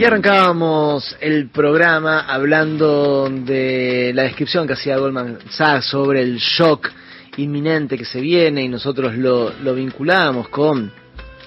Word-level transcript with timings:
Y 0.00 0.04
arrancábamos 0.06 1.14
el 1.20 1.50
programa 1.50 2.20
hablando 2.20 3.28
de 3.28 4.12
la 4.14 4.22
descripción 4.22 4.66
que 4.66 4.72
hacía 4.72 4.96
Goldman 4.96 5.40
Sachs 5.50 5.90
sobre 5.90 6.22
el 6.22 6.38
shock 6.38 6.90
inminente 7.36 7.98
que 7.98 8.06
se 8.06 8.18
viene 8.18 8.62
y 8.62 8.68
nosotros 8.68 9.14
lo, 9.14 9.52
lo 9.62 9.74
vinculamos 9.74 10.48
con 10.48 10.90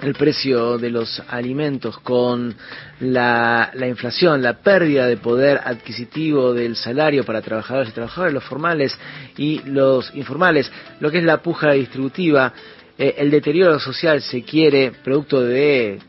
el 0.03 0.13
precio 0.13 0.77
de 0.77 0.91
los 0.91 1.19
alimentos, 1.29 1.97
con 1.97 2.53
la, 2.99 3.71
la, 3.73 3.87
inflación, 3.87 4.43
la 4.43 4.61
pérdida 4.61 5.07
de 5.07 5.17
poder 5.17 5.59
adquisitivo 5.65 6.53
del 6.53 6.75
salario 6.75 7.23
para 7.23 7.41
trabajadores 7.41 7.89
y 7.89 7.93
trabajadoras, 7.93 8.35
los 8.35 8.43
formales 8.43 8.95
y 9.35 9.63
los 9.65 10.13
informales, 10.13 10.71
lo 10.99 11.09
que 11.09 11.17
es 11.17 11.23
la 11.23 11.41
puja 11.41 11.71
distributiva, 11.71 12.53
eh, 12.99 13.15
el 13.17 13.31
deterioro 13.31 13.79
social, 13.79 14.21
se 14.21 14.43
quiere, 14.43 14.91
producto 15.03 15.41
de 15.41 15.99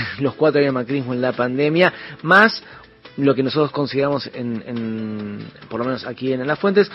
los 0.20 0.34
cuatro 0.34 0.60
años 0.60 0.74
de 0.74 0.80
macrismo 0.80 1.14
en 1.14 1.20
la 1.20 1.32
pandemia, 1.32 1.92
más 2.22 2.62
lo 3.16 3.34
que 3.34 3.42
nosotros 3.42 3.70
consideramos, 3.70 4.30
en, 4.32 4.62
en, 4.66 5.38
por 5.68 5.80
lo 5.80 5.86
menos 5.86 6.06
aquí 6.06 6.32
en 6.32 6.46
Las 6.46 6.58
Fuentes, 6.58 6.90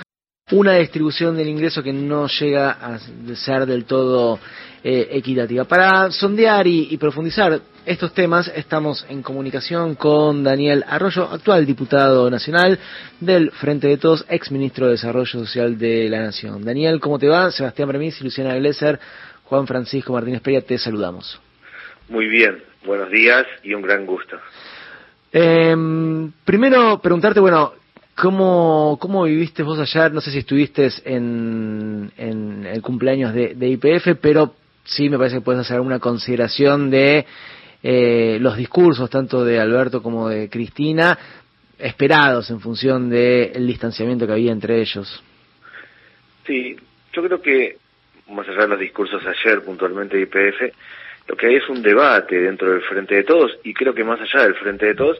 una 0.51 0.75
distribución 0.75 1.35
del 1.35 1.49
ingreso 1.49 1.83
que 1.83 1.91
no 1.91 2.27
llega 2.27 2.71
a 2.71 2.99
ser 3.35 3.65
del 3.65 3.85
todo 3.85 4.39
eh, 4.83 5.09
equitativa. 5.11 5.65
Para 5.65 6.09
sondear 6.11 6.65
y, 6.67 6.95
profundizar 6.97 7.59
estos 7.85 8.13
temas, 8.13 8.49
estamos 8.55 9.05
en 9.09 9.21
comunicación 9.21 9.95
con 9.95 10.43
Daniel 10.43 10.85
Arroyo, 10.87 11.29
actual 11.29 11.65
diputado 11.65 12.29
nacional 12.29 12.79
del 13.19 13.51
Frente 13.51 13.87
de 13.87 13.97
Todos, 13.97 14.25
ex 14.29 14.49
ministro 14.51 14.85
de 14.85 14.93
Desarrollo 14.93 15.25
Social 15.25 15.77
de 15.77 16.07
la 16.09 16.19
Nación. 16.19 16.63
Daniel, 16.63 17.01
¿cómo 17.01 17.19
te 17.19 17.27
va? 17.27 17.51
Sebastián 17.51 17.89
Bremis 17.89 18.21
Luciana 18.21 18.55
Glesser, 18.55 18.99
Juan 19.43 19.67
Francisco 19.67 20.13
Martínez 20.13 20.41
Peria, 20.41 20.61
te 20.61 20.77
saludamos. 20.77 21.41
Muy 22.07 22.27
bien, 22.27 22.63
buenos 22.85 23.09
días 23.11 23.45
y 23.63 23.73
un 23.73 23.81
gran 23.81 24.05
gusto. 24.05 24.37
Eh, 25.31 25.75
primero, 26.45 26.99
preguntarte, 27.01 27.39
bueno, 27.39 27.73
¿Cómo, 28.17 28.97
¿Cómo 28.99 29.25
viviste 29.25 29.61
vos 29.61 29.77
ayer? 29.77 30.11
No 30.11 30.21
sé 30.21 30.31
si 30.31 30.39
estuviste 30.39 30.89
en, 31.05 32.11
en 32.17 32.65
el 32.65 32.81
cumpleaños 32.81 33.31
de, 33.31 33.55
IPF, 33.59 34.17
pero 34.19 34.55
sí 34.85 35.07
me 35.07 35.19
parece 35.19 35.35
que 35.35 35.41
puedes 35.41 35.61
hacer 35.61 35.75
alguna 35.75 35.99
consideración 35.99 36.89
de 36.89 37.27
eh, 37.83 38.39
los 38.41 38.57
discursos, 38.57 39.07
tanto 39.11 39.45
de 39.45 39.59
Alberto 39.59 40.01
como 40.01 40.29
de 40.29 40.49
Cristina, 40.49 41.15
esperados 41.77 42.49
en 42.49 42.59
función 42.59 43.07
del 43.07 43.53
de 43.53 43.59
distanciamiento 43.59 44.25
que 44.25 44.33
había 44.33 44.51
entre 44.51 44.81
ellos. 44.81 45.23
Sí, 46.47 46.75
yo 47.13 47.21
creo 47.21 47.39
que, 47.39 47.77
más 48.31 48.49
allá 48.49 48.61
de 48.61 48.67
los 48.69 48.79
discursos 48.79 49.21
ayer 49.27 49.61
puntualmente 49.61 50.17
de 50.17 50.23
IPF, 50.23 50.75
lo 51.27 51.35
que 51.35 51.47
hay 51.47 51.55
es 51.55 51.67
un 51.67 51.81
debate 51.81 52.39
dentro 52.39 52.71
del 52.71 52.81
Frente 52.81 53.15
de 53.15 53.23
Todos 53.23 53.59
y 53.63 53.73
creo 53.73 53.93
que 53.93 54.03
más 54.03 54.19
allá 54.21 54.43
del 54.43 54.55
Frente 54.55 54.85
de 54.85 54.95
Todos 54.95 55.19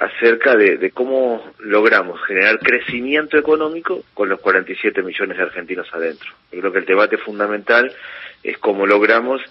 acerca 0.00 0.56
de, 0.56 0.90
cómo 0.92 1.52
logramos 1.58 2.22
generar 2.24 2.58
crecimiento 2.58 3.36
económico 3.36 4.02
con 4.14 4.30
los 4.30 4.40
47 4.40 5.02
millones 5.02 5.36
de 5.36 5.42
argentinos 5.42 5.88
adentro. 5.92 6.30
Yo 6.50 6.60
creo 6.60 6.72
que 6.72 6.78
el 6.78 6.86
debate 6.86 7.18
fundamental 7.18 7.92
es 8.42 8.56
cómo 8.58 8.86
logramos 8.86 9.42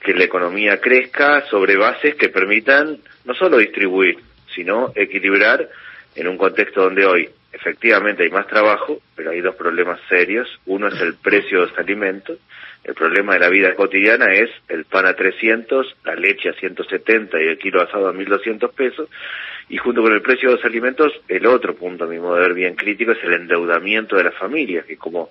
que 0.00 0.14
la 0.14 0.24
economía 0.24 0.80
crezca 0.80 1.44
sobre 1.46 1.76
bases 1.76 2.14
que 2.14 2.28
permitan 2.28 2.98
no 3.24 3.34
solo 3.34 3.58
distribuir, 3.58 4.18
sino 4.54 4.92
equilibrar 4.94 5.68
en 6.14 6.28
un 6.28 6.38
contexto 6.38 6.82
donde 6.82 7.04
hoy 7.04 7.30
efectivamente 7.52 8.22
hay 8.22 8.30
más 8.30 8.46
trabajo, 8.46 9.00
pero 9.14 9.30
hay 9.30 9.40
dos 9.40 9.54
problemas 9.54 10.00
serios. 10.08 10.48
Uno 10.66 10.88
es 10.88 11.00
el 11.00 11.14
precio 11.14 11.60
de 11.60 11.66
los 11.66 11.78
alimentos. 11.78 12.38
El 12.84 12.94
problema 12.94 13.34
de 13.34 13.40
la 13.40 13.48
vida 13.48 13.74
cotidiana 13.74 14.32
es 14.32 14.50
el 14.68 14.84
pan 14.84 15.06
a 15.06 15.14
300, 15.14 15.96
la 16.04 16.14
leche 16.14 16.48
a 16.48 16.54
170 16.54 17.40
y 17.42 17.46
el 17.46 17.58
kilo 17.58 17.82
asado 17.82 18.08
a 18.08 18.14
1.200 18.14 18.72
pesos. 18.72 19.08
Y 19.68 19.76
junto 19.76 20.02
con 20.02 20.12
el 20.12 20.22
precio 20.22 20.48
de 20.48 20.56
los 20.56 20.64
alimentos, 20.64 21.12
el 21.28 21.46
otro 21.46 21.74
punto, 21.74 22.04
a 22.04 22.06
mi 22.06 22.18
modo 22.18 22.36
de 22.36 22.40
ver, 22.42 22.54
bien 22.54 22.74
crítico, 22.76 23.12
es 23.12 23.22
el 23.22 23.34
endeudamiento 23.34 24.16
de 24.16 24.24
las 24.24 24.34
familias, 24.34 24.86
que 24.86 24.96
como 24.96 25.28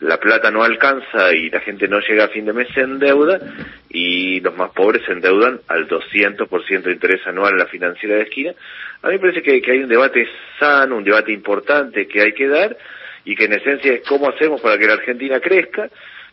la 0.00 0.18
plata 0.18 0.50
no 0.50 0.62
alcanza 0.62 1.32
y 1.34 1.50
la 1.50 1.60
gente 1.60 1.88
no 1.88 2.00
llega 2.00 2.24
a 2.24 2.28
fin 2.28 2.44
de 2.44 2.52
mes 2.52 2.68
se 2.72 2.82
endeuda 2.82 3.40
y 3.88 4.40
los 4.40 4.56
más 4.56 4.70
pobres 4.70 5.02
se 5.04 5.12
endeudan 5.12 5.60
al 5.66 5.88
200% 5.88 6.82
de 6.82 6.92
interés 6.92 7.26
anual 7.26 7.52
en 7.52 7.58
la 7.58 7.66
financiera 7.66 8.16
de 8.16 8.22
esquina. 8.22 8.54
A 9.02 9.08
mí 9.08 9.14
me 9.14 9.18
parece 9.18 9.42
que, 9.42 9.60
que, 9.60 9.72
hay 9.72 9.78
un 9.78 9.88
debate 9.88 10.28
sano, 10.58 10.96
un 10.96 11.04
debate 11.04 11.32
importante 11.32 12.06
que 12.06 12.20
hay 12.20 12.32
que 12.32 12.46
dar 12.46 12.76
y 13.24 13.34
que 13.34 13.46
en 13.46 13.54
esencia 13.54 13.92
es 13.92 14.02
cómo 14.06 14.28
hacemos 14.28 14.60
para 14.60 14.78
que 14.78 14.86
la 14.86 14.94
Argentina 14.94 15.40
crezca, 15.40 15.88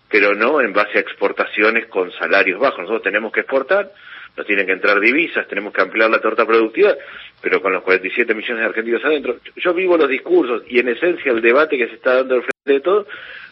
pero 0.10 0.36
no 0.36 0.62
en 0.62 0.72
base 0.72 0.98
a 0.98 1.02
exportaciones 1.02 1.88
con 1.88 2.12
salarios 2.12 2.60
bajos. 2.60 2.82
Nosotros 2.82 3.04
tenemos 3.04 3.32
que 3.32 3.42
exportar, 3.42 3.92
nos 4.36 4.46
tienen 4.46 4.66
que 4.66 4.74
entrar 4.74 5.00
divisas, 5.00 5.48
tenemos 5.48 5.74
que 5.74 5.82
ampliar 5.82 6.10
la 6.10 6.20
torta 6.20 6.46
productiva, 6.46 6.94
pero 7.42 7.62
con 7.62 7.74
los 7.74 7.84
47 7.84 8.34
millones 8.34 8.60
de 8.60 8.66
argentinos 8.66 9.04
adentro. 9.06 9.38
Yo 9.56 9.74
vivo 9.74 9.98
los 9.98 10.10
discursos 10.10 10.64
y 10.68 10.80
en 10.80 10.90
esencia 10.90 11.32
el 11.32 11.42
debate 11.42 11.78
que 11.78 11.88
se 11.88 11.96
está 11.96 12.16
dando 12.16 12.36
al 12.36 12.42
frente 12.42 12.74
de 12.74 12.80
todo 12.82 13.08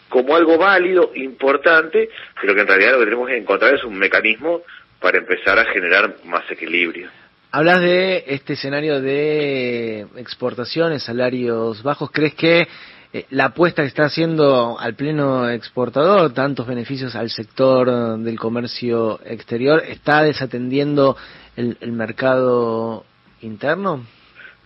como 0.08 0.36
algo 0.36 0.58
válido, 0.58 1.10
importante, 1.14 2.08
pero 2.40 2.54
que 2.54 2.60
en 2.60 2.66
realidad 2.68 2.92
lo 2.92 2.98
que 2.98 3.04
tenemos 3.06 3.28
que 3.28 3.36
encontrar 3.36 3.74
es 3.74 3.84
un 3.84 3.98
mecanismo 3.98 4.62
para 5.00 5.18
empezar 5.18 5.58
a 5.58 5.64
generar 5.66 6.16
más 6.24 6.48
equilibrio. 6.50 7.08
Hablas 7.50 7.80
de 7.80 8.24
este 8.26 8.54
escenario 8.54 9.00
de 9.00 10.06
exportaciones, 10.16 11.04
salarios 11.04 11.82
bajos. 11.82 12.10
¿Crees 12.10 12.34
que 12.34 12.66
eh, 13.14 13.26
la 13.30 13.46
apuesta 13.46 13.82
que 13.82 13.88
está 13.88 14.06
haciendo 14.06 14.76
al 14.78 14.94
pleno 14.94 15.48
exportador, 15.48 16.34
tantos 16.34 16.66
beneficios 16.66 17.14
al 17.14 17.30
sector 17.30 18.18
del 18.18 18.38
comercio 18.40 19.20
exterior, 19.24 19.84
está 19.86 20.24
desatendiendo 20.24 21.16
el, 21.56 21.76
el 21.80 21.92
mercado 21.92 23.04
interno? 23.40 24.04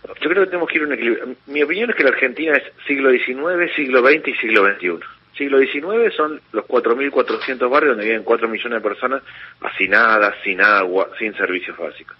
Yo 0.03 0.29
creo 0.29 0.43
que 0.45 0.49
tenemos 0.49 0.67
que 0.67 0.77
ir 0.77 0.83
a 0.83 0.87
un 0.87 0.93
equilibrio. 0.93 1.35
Mi 1.45 1.61
opinión 1.61 1.91
es 1.91 1.95
que 1.95 2.03
la 2.03 2.09
Argentina 2.09 2.57
es 2.57 2.63
siglo 2.87 3.11
XIX, 3.11 3.71
siglo 3.75 4.01
XX 4.01 4.27
y 4.27 4.33
siglo 4.33 4.65
XXI. 4.65 4.99
Siglo 5.37 5.59
XIX 5.59 6.13
son 6.15 6.41
los 6.51 6.65
4.400 6.65 7.69
barrios 7.69 7.95
donde 7.95 8.05
viven 8.05 8.23
4 8.23 8.47
millones 8.47 8.81
de 8.81 8.89
personas 8.89 9.21
hacinadas, 9.61 10.35
sin 10.43 10.59
agua, 10.59 11.09
sin 11.19 11.35
servicios 11.35 11.77
básicos. 11.77 12.17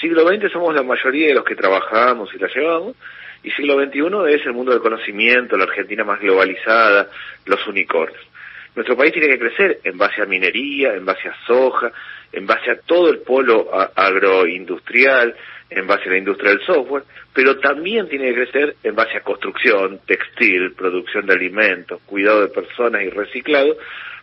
Siglo 0.00 0.26
XX 0.26 0.52
somos 0.52 0.72
la 0.72 0.84
mayoría 0.84 1.26
de 1.28 1.34
los 1.34 1.44
que 1.44 1.56
trabajamos 1.56 2.32
y 2.32 2.38
la 2.38 2.48
llevamos, 2.48 2.94
y 3.44 3.50
siglo 3.50 3.74
XXI 3.74 4.34
es 4.34 4.46
el 4.46 4.54
mundo 4.54 4.72
del 4.72 4.80
conocimiento, 4.80 5.56
la 5.56 5.64
Argentina 5.64 6.02
más 6.02 6.18
globalizada, 6.18 7.08
los 7.44 7.64
unicornios. 7.66 8.26
Nuestro 8.74 8.96
país 8.96 9.12
tiene 9.12 9.28
que 9.28 9.38
crecer 9.38 9.80
en 9.84 9.96
base 9.96 10.22
a 10.22 10.26
minería, 10.26 10.94
en 10.94 11.04
base 11.04 11.28
a 11.28 11.36
soja, 11.46 11.92
en 12.32 12.46
base 12.46 12.70
a 12.70 12.78
todo 12.80 13.10
el 13.10 13.18
polo 13.18 13.70
agroindustrial, 13.94 15.36
en 15.70 15.86
base 15.86 16.08
a 16.08 16.12
la 16.12 16.18
industria 16.18 16.50
del 16.50 16.64
software, 16.64 17.04
pero 17.32 17.58
también 17.58 18.08
tiene 18.08 18.28
que 18.28 18.42
crecer 18.42 18.76
en 18.82 18.94
base 18.94 19.18
a 19.18 19.22
construcción, 19.22 20.00
textil, 20.06 20.72
producción 20.72 21.26
de 21.26 21.34
alimentos, 21.34 22.00
cuidado 22.06 22.40
de 22.40 22.48
personas 22.48 23.02
y 23.02 23.10
reciclado, 23.10 23.76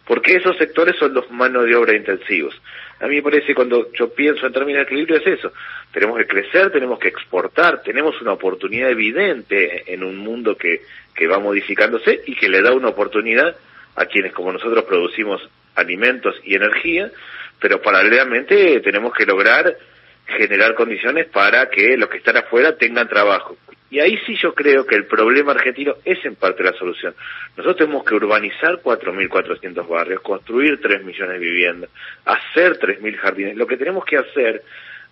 porque 0.05 0.35
esos 0.35 0.57
sectores 0.57 0.95
son 0.97 1.13
los 1.13 1.29
manos 1.31 1.65
de 1.65 1.75
obra 1.75 1.95
intensivos. 1.95 2.59
A 2.99 3.07
mí 3.07 3.15
me 3.15 3.23
parece 3.23 3.55
cuando 3.55 3.91
yo 3.93 4.13
pienso 4.13 4.45
en 4.45 4.53
términos 4.53 4.79
de 4.79 4.83
equilibrio 4.83 5.17
es 5.17 5.27
eso. 5.27 5.51
Tenemos 5.91 6.17
que 6.17 6.27
crecer, 6.27 6.71
tenemos 6.71 6.99
que 6.99 7.07
exportar, 7.07 7.81
tenemos 7.83 8.19
una 8.21 8.33
oportunidad 8.33 8.89
evidente 8.89 9.91
en 9.93 10.03
un 10.03 10.17
mundo 10.17 10.55
que, 10.55 10.81
que 11.15 11.27
va 11.27 11.39
modificándose 11.39 12.21
y 12.25 12.35
que 12.35 12.49
le 12.49 12.61
da 12.61 12.73
una 12.73 12.89
oportunidad 12.89 13.55
a 13.95 14.05
quienes 14.05 14.33
como 14.33 14.51
nosotros 14.51 14.83
producimos 14.85 15.41
alimentos 15.75 16.35
y 16.43 16.55
energía, 16.55 17.11
pero 17.59 17.81
paralelamente 17.81 18.79
tenemos 18.81 19.13
que 19.13 19.25
lograr 19.25 19.77
generar 20.25 20.75
condiciones 20.75 21.27
para 21.27 21.69
que 21.69 21.97
los 21.97 22.09
que 22.09 22.17
están 22.17 22.37
afuera 22.37 22.75
tengan 22.77 23.07
trabajo. 23.07 23.57
Y 23.91 23.99
ahí 23.99 24.17
sí 24.25 24.35
yo 24.35 24.55
creo 24.55 24.85
que 24.85 24.95
el 24.95 25.05
problema 25.05 25.51
argentino 25.51 25.95
es 26.05 26.23
en 26.23 26.35
parte 26.35 26.63
la 26.63 26.71
solución. 26.73 27.13
Nosotros 27.57 27.75
tenemos 27.75 28.05
que 28.05 28.15
urbanizar 28.15 28.81
4.400 28.81 29.85
barrios, 29.85 30.21
construir 30.21 30.79
3 30.81 31.03
millones 31.03 31.33
de 31.33 31.45
viviendas, 31.45 31.89
hacer 32.23 32.79
3.000 32.79 33.17
jardines. 33.17 33.57
Lo 33.57 33.67
que 33.67 33.75
tenemos 33.75 34.05
que 34.05 34.17
hacer, 34.17 34.63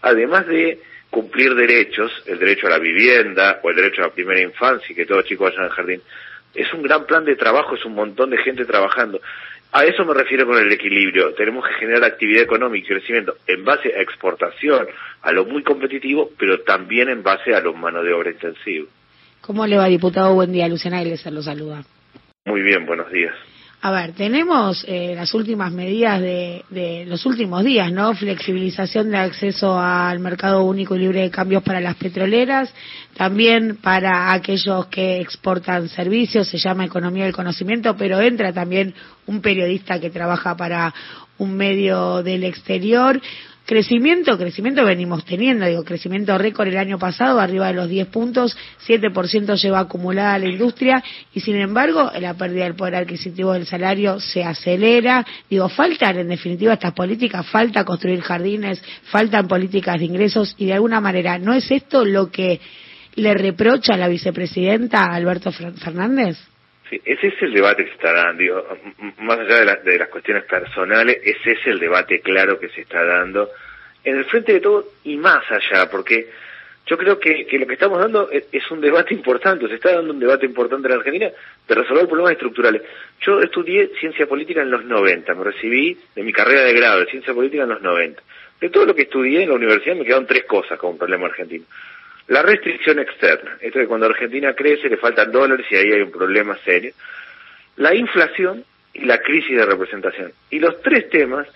además 0.01 0.47
de 0.47 0.79
cumplir 1.09 1.56
derechos, 1.56 2.23
el 2.25 2.40
derecho 2.40 2.67
a 2.67 2.70
la 2.70 2.79
vivienda 2.79 3.59
o 3.64 3.70
el 3.70 3.76
derecho 3.76 4.02
a 4.02 4.08
la 4.08 4.14
primera 4.14 4.40
infancia 4.40 4.87
y 4.90 4.96
que 4.96 5.05
todos 5.05 5.22
los 5.22 5.28
chicos 5.28 5.52
vayan 5.52 5.66
al 5.66 5.75
jardín, 5.75 6.02
es 6.55 6.73
un 6.73 6.82
gran 6.82 7.05
plan 7.05 7.25
de 7.25 7.35
trabajo, 7.35 7.75
es 7.75 7.84
un 7.84 7.96
montón 7.96 8.29
de 8.29 8.37
gente 8.37 8.64
trabajando. 8.64 9.20
A 9.72 9.84
eso 9.84 10.04
me 10.04 10.16
refiero 10.16 10.48
con 10.48 10.58
el 10.58 10.72
equilibrio. 10.72 11.34
Tenemos 11.36 11.68
que 11.68 11.74
generar 11.76 12.04
actividad 12.04 12.42
económica 12.42 12.86
y 12.86 12.98
crecimiento 12.98 13.36
en 13.46 13.64
base 13.64 13.94
a 13.96 14.02
exportación, 14.02 14.88
a 15.22 15.32
lo 15.32 15.46
muy 15.46 15.62
competitivo, 15.64 16.32
pero 16.40 16.62
también 16.62 17.10
en 17.10 17.22
base 17.22 17.54
a 17.54 17.62
lo 17.62 17.74
mano 17.74 18.02
de 18.04 18.12
obra 18.14 18.32
intensivo. 18.32 18.88
¿Cómo 19.42 19.68
le 19.68 19.78
va, 19.78 19.86
diputado? 19.86 20.34
Buen 20.34 20.52
día. 20.52 20.68
Luciana 20.68 21.02
Iglesias 21.02 21.34
lo 21.34 21.44
saluda. 21.44 21.84
Muy 22.46 22.62
bien, 22.62 22.86
buenos 22.86 23.12
días. 23.12 23.36
A 23.81 23.91
ver, 23.91 24.11
tenemos 24.11 24.84
eh, 24.90 25.14
las 25.16 25.34
últimas 25.34 25.72
medidas 25.72 26.20
de, 26.20 26.66
de, 26.70 27.05
los 27.05 27.26
últimos 27.26 27.64
días, 27.64 27.90
¿no? 27.93 28.14
Flexibilización 28.14 29.09
de 29.09 29.17
acceso 29.17 29.79
al 29.79 30.20
mercado 30.20 30.64
único 30.64 30.97
y 30.97 30.99
libre 30.99 31.22
de 31.22 31.31
cambios 31.31 31.64
para 31.64 31.79
las 31.79 31.96
petroleras, 31.96 32.73
también 33.16 33.78
para 33.78 34.34
aquellos 34.34 34.87
que 34.87 35.22
exportan 35.22 35.87
servicios, 35.87 36.49
se 36.49 36.58
llama 36.58 36.84
economía 36.84 37.23
del 37.23 37.34
conocimiento, 37.34 37.96
pero 37.96 38.20
entra 38.20 38.52
también 38.52 38.93
un 39.28 39.40
periodista 39.40 39.97
que 39.97 40.09
trabaja 40.09 40.58
para 40.58 40.93
un 41.37 41.55
medio 41.55 42.22
del 42.22 42.43
exterior. 42.43 43.22
Crecimiento, 43.70 44.36
crecimiento 44.36 44.84
venimos 44.84 45.24
teniendo, 45.26 45.68
digo, 45.68 45.84
crecimiento 45.84 46.36
récord 46.40 46.70
el 46.70 46.78
año 46.80 46.98
pasado, 46.98 47.40
arriba 47.40 47.68
de 47.68 47.76
los 47.76 47.88
10 47.88 48.08
puntos, 48.08 48.58
7% 48.88 49.62
lleva 49.62 49.82
acumulada 49.82 50.40
la 50.40 50.48
industria 50.48 51.04
y 51.36 51.40
sin 51.42 51.56
embargo 51.56 52.12
la 52.20 52.34
pérdida 52.34 52.64
del 52.64 52.74
poder 52.74 52.96
adquisitivo 52.96 53.54
del 53.54 53.68
salario 53.68 54.20
se 54.20 54.44
acelera. 54.44 55.24
Digo, 55.48 55.70
faltan 55.70 56.18
en 56.18 56.30
definitiva 56.30 56.74
estas 56.74 56.94
políticas, 56.94 57.46
falta 57.46 57.86
construir 57.86 58.22
jardines, 58.22 58.82
faltan 59.04 59.48
políticas 59.48 60.00
de 60.00 60.06
ingresos 60.06 60.56
y 60.58 60.66
de 60.66 60.74
alguna 60.74 61.00
manera, 61.00 61.38
¿no 61.38 61.54
es 61.54 61.70
esto 61.70 62.04
lo 62.04 62.32
que 62.32 62.60
le 63.18 63.36
reprocha 63.36 63.94
a 63.94 63.98
la 63.98 64.08
vicepresidenta 64.08 65.04
Alberto 65.04 65.52
Fernández? 65.52 66.40
Sí, 66.90 67.00
ese 67.06 67.28
es 67.28 67.41
el 67.41 67.53
debate 67.53 67.84
que 67.84 67.91
se 67.91 67.96
está 67.96 68.14
dando. 68.14 68.68
más 69.20 69.40
allá 69.40 69.76
de, 69.84 69.97
las 69.97 70.09
cuestiones 70.09 70.44
personales, 70.46 71.20
ese 71.24 71.52
es 71.52 71.68
el 71.68 71.80
debate 71.80 72.20
claro 72.22 72.59
que 72.59 72.70
se 72.70 72.82
está 72.82 73.03
dando 73.03 73.50
en 74.03 74.18
el 74.18 74.26
frente 74.26 74.53
de 74.53 74.59
todo 74.59 74.86
y 75.03 75.18
más 75.18 75.44
allá, 75.52 75.90
porque 75.90 76.30
yo 76.88 76.97
creo 76.97 77.20
que, 77.20 77.46
lo 77.52 77.68
que 77.68 77.74
estamos 77.74 78.00
dando 78.00 78.30
es, 78.32 78.72
un 78.72 78.82
debate 78.82 79.14
importante, 79.14 79.68
se 79.68 79.76
está 79.76 79.94
dando 79.94 80.14
un 80.14 80.20
debate 80.20 80.47
importante 80.47 80.88
en 80.88 80.91
la 80.94 80.97
Argentina 80.97 81.30
de 81.68 81.76
resolver 81.76 82.08
problemas 82.08 82.32
estructurales. 82.32 82.82
Yo 83.22 83.40
estudié 83.42 83.92
ciencia 84.00 84.26
política 84.26 84.64
en 84.64 84.72
los 84.72 84.84
90, 84.84 85.35
me 85.35 85.44
recibí 85.44 85.96
de 86.16 86.24
mi 86.24 86.34
carrera 86.34 86.64
de 86.64 86.74
grado 86.74 87.02
de 87.02 87.06
ciencia 87.12 87.34
política 87.34 87.64
en 87.64 87.70
los 87.70 87.82
90. 87.84 88.24
De 88.62 88.70
todo 88.70 88.88
lo 88.88 88.96
que 88.96 89.03
estudié 89.03 89.44
en 89.44 89.50
la 89.50 89.56
universidad 89.56 89.96
me 89.96 90.03
quedaron 90.03 90.26
tres 90.26 90.46
cosas 90.46 90.80
como 90.80 90.97
problema 90.97 91.28
argentino. 91.28 91.66
La 92.29 92.43
restricción 92.43 92.99
externa, 92.99 93.58
esto 93.59 93.79
de 93.79 93.87
cuando 93.87 94.05
Argentina 94.05 94.53
crece 94.53 94.87
le 94.87 94.97
faltan 94.97 95.31
dólares 95.31 95.66
y 95.72 95.76
ahí 95.76 95.91
hay 95.91 96.02
un 96.02 96.11
problema 96.11 96.55
serio. 96.64 96.93
La 97.78 97.96
inflación 97.96 98.64
y 98.93 99.05
la 99.05 99.20
crisis 99.20 99.58
de 99.58 99.66
representación. 99.66 100.31
Y 100.52 100.59
los 100.59 100.79
tres 100.84 101.09
temas 101.09 101.47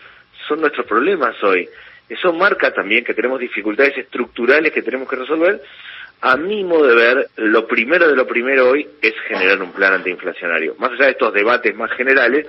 son 0.48 0.62
nuestros 0.62 0.88
problemas 0.88 1.42
hoy. 1.44 1.70
Eso 2.10 2.34
marca 2.34 2.74
también 2.74 3.04
que 3.04 3.14
tenemos 3.14 3.40
dificultades 3.40 3.96
estructurales 4.00 4.72
que 4.72 4.82
tenemos 4.82 5.08
que 5.08 5.16
resolver. 5.16 5.62
A 6.22 6.38
mi 6.38 6.64
modo 6.64 6.88
de 6.88 6.96
ver, 6.96 7.30
lo 7.36 7.68
primero 7.68 8.08
de 8.08 8.16
lo 8.16 8.26
primero 8.26 8.70
hoy 8.70 8.88
es 9.00 9.14
generar 9.28 9.62
un 9.62 9.74
plan 9.74 9.94
antiinflacionario. 9.94 10.76
Más 10.80 10.92
allá 10.94 11.06
de 11.06 11.12
estos 11.12 11.34
debates 11.34 11.76
más 11.76 11.92
generales, 11.92 12.48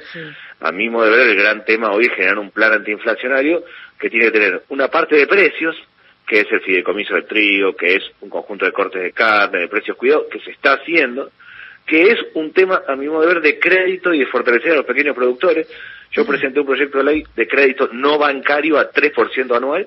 a 0.61 0.73
mi 0.73 0.89
modo 0.89 1.11
de 1.11 1.17
ver, 1.19 1.29
el 1.29 1.37
gran 1.37 1.63
tema 1.67 1.91
hoy 1.91 2.07
es 2.07 2.13
generar 2.15 2.39
un 2.39 2.51
plan 2.51 2.73
antiinflacionario 2.73 3.65
que 3.99 4.09
tiene 4.09 4.27
que 4.27 4.33
tener 4.33 4.63
una 4.71 4.89
parte 4.89 5.17
de 5.17 5.27
precios, 5.27 5.77
que 6.27 6.41
es 6.41 6.47
el 6.51 6.61
fideicomiso 6.61 7.15
del 7.15 7.27
trigo, 7.27 7.77
que 7.77 7.97
es 7.97 8.03
un 8.21 8.31
conjunto 8.31 8.65
de 8.65 8.73
cortes 8.73 9.03
de 9.03 9.13
carne, 9.13 9.61
de 9.61 9.69
precios 9.69 9.97
cuidados, 9.97 10.27
que 10.31 10.41
se 10.41 10.51
está 10.51 10.75
haciendo, 10.75 11.31
que 11.87 12.11
es 12.11 12.19
un 12.35 12.53
tema, 12.53 12.83
a 12.89 12.97
mi 12.97 13.09
modo 13.09 13.23
de 13.23 13.35
ver, 13.35 13.43
de 13.43 13.59
crédito 13.59 14.13
y 14.15 14.21
de 14.21 14.27
fortalecer 14.27 14.73
a 14.73 14.77
los 14.77 14.87
pequeños 14.87 15.15
productores. 15.15 15.69
Yo 16.13 16.27
presenté 16.27 16.61
un 16.61 16.67
proyecto 16.67 16.99
de 16.99 17.05
ley 17.05 17.25
de 17.37 17.47
crédito 17.49 17.91
no 17.93 18.19
bancario 18.19 18.79
a 18.79 18.91
3% 18.91 19.55
anual 19.55 19.87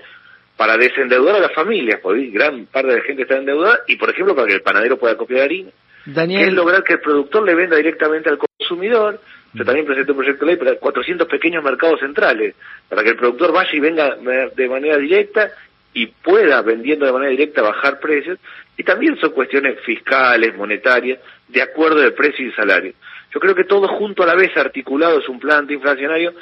para 0.55 0.77
desendeudar 0.77 1.35
a 1.35 1.39
las 1.39 1.53
familias, 1.53 1.99
porque 2.01 2.27
gran 2.27 2.65
parte 2.65 2.89
de 2.89 2.97
la 2.97 3.03
gente 3.03 3.23
está 3.23 3.37
endeudada, 3.37 3.81
y 3.87 3.95
por 3.95 4.09
ejemplo 4.09 4.35
para 4.35 4.47
que 4.47 4.55
el 4.55 4.61
panadero 4.61 4.97
pueda 4.97 5.15
copiar 5.15 5.43
harina. 5.43 5.71
Daniel... 6.05 6.41
Que 6.41 6.47
es 6.49 6.53
lograr 6.53 6.83
que 6.83 6.93
el 6.93 6.99
productor 6.99 7.43
le 7.43 7.55
venda 7.55 7.77
directamente 7.77 8.29
al 8.29 8.37
consumidor. 8.37 9.19
Yo 9.53 9.65
también 9.65 9.85
presenté 9.85 10.11
un 10.11 10.17
proyecto 10.17 10.45
de 10.45 10.51
ley 10.51 10.59
para 10.59 10.75
400 10.75 11.27
pequeños 11.27 11.63
mercados 11.63 11.99
centrales, 11.99 12.53
para 12.89 13.03
que 13.03 13.09
el 13.09 13.15
productor 13.15 13.51
vaya 13.53 13.69
y 13.71 13.79
venga 13.79 14.15
de 14.15 14.69
manera 14.69 14.97
directa 14.97 15.51
y 15.97 16.05
pueda, 16.05 16.61
vendiendo 16.61 17.07
de 17.07 17.11
manera 17.11 17.31
directa, 17.31 17.63
bajar 17.63 17.99
precios, 17.99 18.37
y 18.77 18.83
también 18.83 19.17
son 19.19 19.31
cuestiones 19.31 19.79
fiscales, 19.79 20.55
monetarias, 20.55 21.17
de 21.47 21.59
acuerdo 21.59 22.01
de 22.01 22.11
precio 22.11 22.45
y 22.45 22.51
salario. 22.51 22.93
Yo 23.33 23.39
creo 23.39 23.55
que 23.55 23.63
todo 23.63 23.87
junto 23.87 24.21
a 24.21 24.27
la 24.27 24.35
vez 24.35 24.55
articulado 24.55 25.17
es 25.17 25.27
un 25.27 25.39
plan 25.39 25.61
antiinflacionario, 25.61 26.35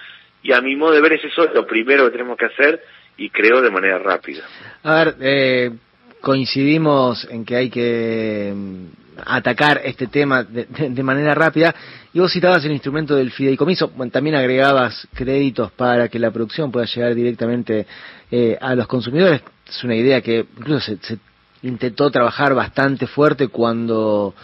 y 0.43 0.51
a 0.51 0.59
mi 0.59 0.75
modo 0.75 0.91
de 0.91 0.99
ver 0.99 1.13
es 1.13 1.23
eso 1.23 1.47
lo 1.53 1.65
primero 1.65 2.03
que 2.03 2.11
tenemos 2.11 2.37
que 2.37 2.47
hacer, 2.47 2.81
y 3.15 3.29
creo 3.29 3.61
de 3.61 3.71
manera 3.71 3.97
rápida. 3.97 4.43
A 4.83 4.95
ver, 5.05 5.15
eh, 5.21 5.71
coincidimos 6.19 7.25
en 7.31 7.45
que 7.45 7.55
hay 7.55 7.69
que 7.69 8.53
atacar 9.25 9.81
este 9.83 10.07
tema 10.07 10.43
de, 10.43 11.03
manera 11.03 11.35
rápida. 11.35 11.73
Y 12.13 12.19
vos 12.19 12.31
citabas 12.31 12.63
el 12.65 12.71
instrumento 12.71 13.15
del 13.15 13.31
fideicomiso, 13.31 13.91
también 14.11 14.35
agregabas 14.35 15.07
créditos 15.13 15.71
para 15.71 16.07
que 16.07 16.19
la 16.19 16.31
producción 16.31 16.71
pueda 16.71 16.85
llegar 16.85 17.13
directamente 17.13 17.85
eh, 18.31 18.57
a 18.59 18.75
los 18.75 18.87
consumidores. 18.87 19.41
Es 19.67 19.83
una 19.83 19.95
idea 19.95 20.21
que 20.21 20.45
incluso 20.57 20.95
se, 21.01 21.17
intentó 21.63 22.09
trabajar 22.11 22.53
bastante 22.53 23.07
fuerte 23.07 23.47
cuando 23.47 24.35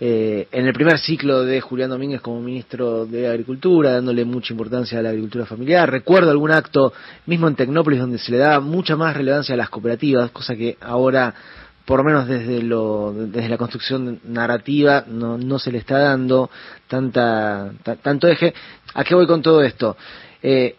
eh, 0.00 0.48
en 0.50 0.66
el 0.66 0.72
primer 0.72 0.98
ciclo 0.98 1.44
de 1.44 1.60
Julián 1.60 1.90
Domínguez 1.90 2.20
como 2.20 2.40
ministro 2.40 3.06
de 3.06 3.28
Agricultura, 3.28 3.92
dándole 3.92 4.24
mucha 4.24 4.52
importancia 4.52 4.98
a 4.98 5.02
la 5.02 5.10
agricultura 5.10 5.46
familiar. 5.46 5.88
Recuerdo 5.90 6.30
algún 6.30 6.50
acto 6.50 6.92
mismo 7.26 7.46
en 7.46 7.54
Tecnópolis 7.54 8.00
donde 8.00 8.18
se 8.18 8.32
le 8.32 8.38
daba 8.38 8.60
mucha 8.60 8.96
más 8.96 9.16
relevancia 9.16 9.54
a 9.54 9.58
las 9.58 9.70
cooperativas, 9.70 10.32
cosa 10.32 10.56
que 10.56 10.76
ahora 10.80 11.32
por 11.84 11.98
lo 11.98 12.04
menos 12.04 12.26
desde 12.26 12.62
lo 12.62 13.12
desde 13.12 13.48
la 13.48 13.58
construcción 13.58 14.20
narrativa 14.24 15.04
no, 15.06 15.36
no 15.36 15.58
se 15.58 15.70
le 15.70 15.78
está 15.78 15.98
dando 15.98 16.50
tanta 16.88 17.72
tanto 18.02 18.28
eje. 18.28 18.54
A 18.94 19.04
qué 19.04 19.14
voy 19.14 19.26
con 19.26 19.42
todo 19.42 19.62
esto 19.62 19.96
eh, 20.42 20.76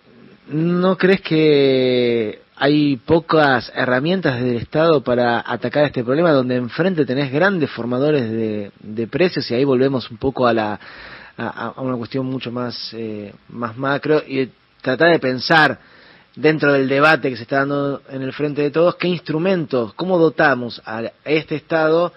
no 0.48 0.98
crees 0.98 1.22
que 1.22 2.42
hay 2.58 2.98
pocas 2.98 3.72
herramientas 3.76 4.42
del 4.42 4.58
Estado 4.58 5.04
para 5.04 5.44
atacar 5.46 5.86
este 5.86 6.04
problema 6.04 6.32
donde 6.32 6.56
enfrente 6.56 7.06
tenés 7.06 7.32
grandes 7.32 7.70
formadores 7.72 8.30
de, 8.30 8.72
de 8.80 9.08
precios 9.08 9.50
y 9.52 9.56
ahí 9.56 9.64
volvemos 9.64 10.10
un 10.10 10.18
poco 10.18 10.48
a 10.48 10.54
la 10.54 10.80
a, 11.38 11.74
a 11.76 11.82
una 11.82 11.98
cuestión 11.98 12.26
mucho 12.26 12.52
más 12.52 12.94
eh, 12.94 13.34
más 13.50 13.78
macro 13.78 14.24
y 14.26 14.50
tratar 14.82 15.12
de 15.12 15.20
pensar 15.20 15.80
dentro 16.36 16.74
del 16.74 16.88
debate 16.88 17.30
que 17.30 17.38
se 17.38 17.44
está 17.44 17.60
dando 17.60 18.02
en 18.10 18.22
el 18.22 18.34
frente 18.34 18.62
de 18.62 18.72
todos, 18.72 18.96
qué 18.96 19.08
instrumentos, 19.08 19.94
cómo 19.94 20.18
dotamos 20.18 20.82
a 20.86 21.04
este 21.24 21.56
Estado 21.56 22.14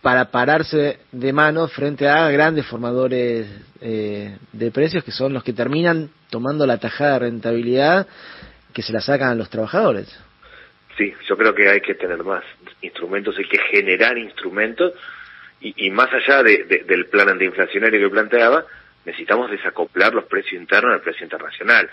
para 0.00 0.30
pararse 0.30 0.98
de 1.12 1.32
mano 1.32 1.68
frente 1.68 2.08
a 2.08 2.28
grandes 2.30 2.66
formadores 2.66 3.46
eh, 3.80 4.36
de 4.52 4.70
precios 4.72 5.04
que 5.04 5.12
son 5.12 5.32
los 5.32 5.44
que 5.44 5.52
terminan 5.52 6.10
tomando 6.28 6.66
la 6.66 6.78
tajada 6.78 7.14
de 7.14 7.18
rentabilidad 7.20 8.08
que 8.74 8.82
se 8.82 8.92
la 8.92 9.00
sacan 9.00 9.28
a 9.28 9.34
los 9.36 9.48
trabajadores. 9.48 10.08
Sí, 10.98 11.14
yo 11.28 11.36
creo 11.36 11.54
que 11.54 11.68
hay 11.68 11.80
que 11.80 11.94
tener 11.94 12.22
más 12.24 12.42
instrumentos, 12.80 13.38
hay 13.38 13.48
que 13.48 13.58
generar 13.70 14.18
instrumentos 14.18 14.92
y, 15.60 15.90
más 15.90 16.08
allá 16.12 16.42
del 16.42 17.06
plan 17.06 17.28
antiinflacionario 17.28 18.00
que 18.00 18.10
planteaba, 18.10 18.64
necesitamos 19.04 19.48
desacoplar 19.48 20.12
los 20.12 20.24
precios 20.24 20.60
internos 20.60 20.94
al 20.94 21.00
precio 21.00 21.22
internacional 21.22 21.88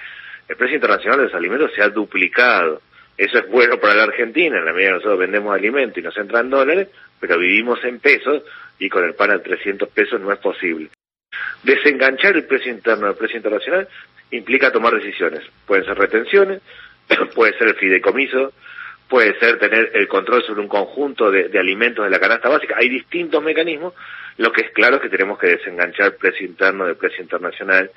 el 0.50 0.56
precio 0.56 0.76
internacional 0.76 1.20
de 1.20 1.26
los 1.26 1.34
alimentos 1.34 1.72
se 1.76 1.84
ha 1.84 1.90
duplicado. 1.90 2.82
Eso 3.16 3.38
es 3.38 3.48
bueno 3.50 3.80
para 3.80 3.96
la 3.96 4.04
Argentina, 4.04 4.58
en 4.58 4.66
la 4.66 4.74
medida 4.74 4.90
que 4.90 4.96
nosotros 4.96 5.20
vendemos 5.20 5.54
alimentos 5.54 5.98
y 5.98 6.02
nos 6.02 6.18
entran 6.18 6.50
dólares, 6.50 6.88
pero 7.20 7.38
vivimos 7.38 7.84
en 7.84 8.00
pesos 8.00 8.44
y 8.80 8.90
con 8.90 9.04
el 9.04 9.14
pan 9.14 9.32
a 9.32 9.40
300 9.40 9.88
pesos 9.90 10.20
no 10.20 10.32
es 10.32 10.40
posible. 10.40 10.90
Desenganchar 11.64 12.36
el 12.36 12.46
precio 12.46 12.72
interno 12.72 13.08
del 13.08 13.16
precio 13.16 13.38
internacional 13.38 13.88
implica 14.32 14.72
tomar 14.72 14.96
decisiones. 14.96 15.42
Pueden 15.68 15.86
ser 15.86 15.98
retenciones, 15.98 16.62
puede 17.36 17.56
ser 17.58 17.68
el 17.68 17.76
fideicomiso, 17.76 18.54
puede 19.08 19.38
ser 19.40 19.60
tener 19.60 19.92
el 19.94 20.08
control 20.08 20.44
sobre 20.44 20.62
un 20.62 20.68
conjunto 20.68 21.30
de, 21.30 21.50
de, 21.50 21.60
alimentos 21.60 22.06
de 22.06 22.12
la 22.12 22.20
canasta 22.20 22.50
básica. 22.50 22.76
Hay 22.78 22.90
distintos 22.90 23.44
mecanismos. 23.44 23.94
Lo 24.38 24.52
que 24.52 24.62
es 24.62 24.72
claro 24.72 24.96
es 24.96 25.02
que 25.04 25.10
tenemos 25.10 25.38
que 25.38 25.48
desenganchar 25.48 26.08
el 26.08 26.14
precio 26.14 26.48
interno 26.48 26.86
del 26.86 26.96
precio 26.96 27.22
internacional 27.22 27.92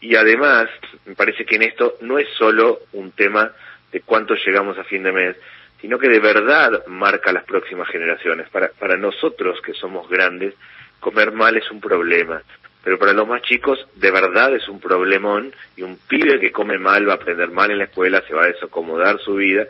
y 0.00 0.14
además, 0.16 0.68
me 1.06 1.14
parece 1.14 1.44
que 1.44 1.56
en 1.56 1.62
esto 1.62 1.94
no 2.00 2.18
es 2.18 2.28
solo 2.36 2.80
un 2.92 3.12
tema 3.12 3.52
de 3.92 4.00
cuánto 4.00 4.34
llegamos 4.34 4.78
a 4.78 4.84
fin 4.84 5.02
de 5.02 5.12
mes, 5.12 5.36
sino 5.80 5.98
que 5.98 6.08
de 6.08 6.20
verdad 6.20 6.86
marca 6.86 7.32
las 7.32 7.44
próximas 7.44 7.88
generaciones. 7.88 8.48
Para, 8.50 8.68
para 8.68 8.96
nosotros 8.96 9.60
que 9.62 9.74
somos 9.74 10.08
grandes, 10.08 10.54
comer 11.00 11.32
mal 11.32 11.56
es 11.56 11.70
un 11.70 11.80
problema, 11.80 12.42
pero 12.82 12.98
para 12.98 13.12
los 13.12 13.26
más 13.26 13.42
chicos 13.42 13.86
de 13.96 14.10
verdad 14.10 14.54
es 14.54 14.68
un 14.68 14.80
problemón 14.80 15.52
y 15.76 15.82
un 15.82 15.98
pibe 16.08 16.40
que 16.40 16.52
come 16.52 16.78
mal 16.78 17.08
va 17.08 17.12
a 17.12 17.16
aprender 17.16 17.50
mal 17.50 17.70
en 17.70 17.78
la 17.78 17.84
escuela, 17.84 18.22
se 18.26 18.34
va 18.34 18.44
a 18.44 18.48
desacomodar 18.48 19.18
su 19.20 19.34
vida. 19.34 19.66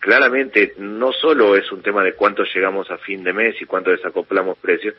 Claramente 0.00 0.74
no 0.78 1.12
solo 1.12 1.56
es 1.56 1.70
un 1.72 1.82
tema 1.82 2.04
de 2.04 2.14
cuánto 2.14 2.44
llegamos 2.44 2.90
a 2.90 2.98
fin 2.98 3.24
de 3.24 3.32
mes 3.32 3.60
y 3.60 3.64
cuánto 3.64 3.90
desacoplamos 3.90 4.58
precios, 4.58 4.94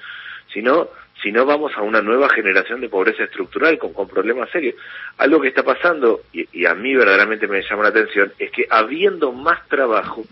sino 0.54 0.90
si 1.22 1.32
no 1.32 1.46
vamos 1.46 1.74
a 1.76 1.82
una 1.82 2.02
nueva 2.02 2.30
generación 2.30 2.82
de 2.82 2.90
pobreza 2.90 3.24
estructural 3.24 3.78
con, 3.78 3.94
con 3.94 4.08
problemas 4.08 4.50
serios. 4.52 4.76
Algo 5.18 5.42
que 5.42 5.50
está 5.50 5.64
pasando, 5.64 6.22
y, 6.32 6.66
a 6.66 6.74
mí 6.74 6.96
verdaderamente 6.96 7.48
me 7.48 7.62
llama 7.62 7.84
la 7.84 7.90
atención, 7.90 8.32
es 8.40 8.52
que 8.52 8.66
habiendo 8.70 9.32
más 9.32 9.68
trabajo, 9.68 10.24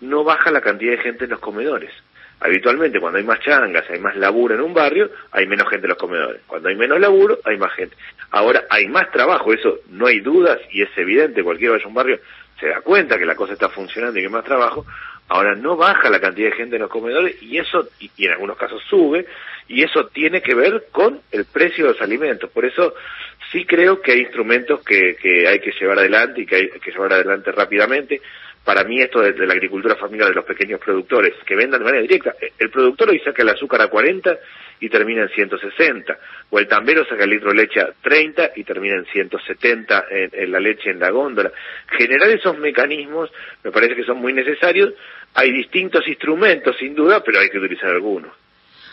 no 0.00 0.24
baja 0.24 0.50
la 0.50 0.60
cantidad 0.60 0.92
de 0.92 1.02
gente 1.02 1.24
en 1.24 1.30
los 1.30 1.40
comedores. 1.40 1.90
Habitualmente, 2.38 3.00
cuando 3.00 3.18
hay 3.18 3.24
más 3.24 3.40
changas, 3.40 3.88
hay 3.88 3.98
más 3.98 4.14
laburo 4.16 4.54
en 4.54 4.60
un 4.60 4.74
barrio, 4.74 5.10
hay 5.32 5.46
menos 5.46 5.68
gente 5.68 5.86
en 5.86 5.90
los 5.90 5.98
comedores. 5.98 6.42
Cuando 6.46 6.68
hay 6.68 6.76
menos 6.76 7.00
laburo, 7.00 7.38
hay 7.44 7.56
más 7.56 7.72
gente. 7.72 7.96
Ahora, 8.30 8.64
hay 8.68 8.86
más 8.88 9.10
trabajo, 9.10 9.52
eso 9.52 9.78
no 9.90 10.06
hay 10.06 10.20
dudas 10.20 10.60
y 10.70 10.82
es 10.82 10.90
evidente, 10.96 11.42
cualquiera 11.42 11.72
vaya 11.72 11.84
a 11.86 11.88
un 11.88 11.94
barrio 11.94 12.20
se 12.58 12.68
da 12.68 12.80
cuenta 12.80 13.18
que 13.18 13.26
la 13.26 13.34
cosa 13.34 13.52
está 13.52 13.68
funcionando 13.68 14.18
y 14.18 14.22
que 14.22 14.28
hay 14.28 14.32
más 14.32 14.44
trabajo, 14.44 14.86
Ahora 15.28 15.54
no 15.54 15.76
baja 15.76 16.08
la 16.08 16.20
cantidad 16.20 16.50
de 16.50 16.56
gente 16.56 16.76
en 16.76 16.82
los 16.82 16.90
comedores 16.90 17.42
y 17.42 17.58
eso, 17.58 17.88
y, 17.98 18.10
en 18.24 18.32
algunos 18.32 18.56
casos 18.56 18.82
sube, 18.88 19.26
y 19.68 19.82
eso 19.82 20.06
tiene 20.06 20.40
que 20.40 20.54
ver 20.54 20.86
con 20.92 21.20
el 21.32 21.44
precio 21.46 21.86
de 21.86 21.92
los 21.92 22.00
alimentos. 22.00 22.48
Por 22.50 22.64
eso 22.64 22.94
sí 23.50 23.64
creo 23.64 24.00
que 24.00 24.12
hay 24.12 24.20
instrumentos 24.20 24.84
que, 24.84 25.16
que 25.16 25.48
hay 25.48 25.58
que 25.60 25.72
llevar 25.72 25.98
adelante 25.98 26.42
y 26.42 26.46
que 26.46 26.56
hay 26.56 26.68
que 26.68 26.92
llevar 26.92 27.12
adelante 27.12 27.50
rápidamente 27.50 28.20
para 28.66 28.82
mí 28.82 29.00
esto 29.00 29.20
de, 29.20 29.46
la 29.46 29.52
agricultura 29.52 29.94
familiar 29.94 30.28
de 30.28 30.34
los 30.34 30.44
pequeños 30.44 30.80
productores, 30.80 31.34
que 31.46 31.54
vendan 31.54 31.78
de 31.78 31.84
manera 31.84 32.02
directa. 32.02 32.34
El 32.58 32.68
productor 32.68 33.10
hoy 33.10 33.20
saca 33.20 33.42
el 33.42 33.48
azúcar 33.48 33.80
a 33.80 33.86
40 33.86 34.36
y 34.80 34.88
termina 34.88 35.22
en 35.22 35.28
160, 35.28 36.18
o 36.50 36.58
el 36.58 36.66
tambero 36.66 37.04
saca 37.06 37.22
el 37.22 37.30
litro 37.30 37.50
de 37.50 37.58
leche 37.58 37.80
a 37.80 37.92
30 38.02 38.50
y 38.56 38.64
termina 38.64 38.96
en 38.96 39.04
170 39.04 40.06
en, 40.10 40.50
la 40.50 40.58
leche 40.58 40.90
en 40.90 40.98
la 40.98 41.10
góndola. 41.10 41.52
Generar 41.96 42.28
esos 42.30 42.58
mecanismos 42.58 43.30
me 43.62 43.70
parece 43.70 43.94
que 43.94 44.02
son 44.02 44.18
muy 44.18 44.32
necesarios. 44.32 44.94
Hay 45.34 45.52
distintos 45.52 46.06
instrumentos, 46.08 46.76
sin 46.76 46.96
duda, 46.96 47.22
pero 47.24 47.38
hay 47.38 47.48
que 47.48 47.58
utilizar 47.58 47.90
algunos. 47.90 48.32